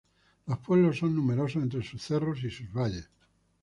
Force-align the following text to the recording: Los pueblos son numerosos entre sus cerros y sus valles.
Los 0.47 0.57
pueblos 0.57 0.97
son 0.97 1.15
numerosos 1.15 1.61
entre 1.61 1.83
sus 1.83 2.01
cerros 2.01 2.43
y 2.43 2.49
sus 2.49 2.73
valles. 2.73 3.07